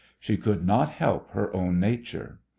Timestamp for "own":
1.55-1.79